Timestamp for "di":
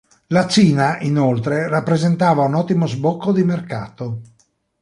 3.31-3.43